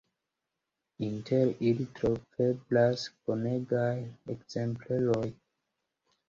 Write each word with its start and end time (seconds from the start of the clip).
Inter 1.07 1.51
ili 1.71 1.85
troveblas 1.99 3.03
bonegaj 3.27 3.93
ekzempleroj. 4.37 5.25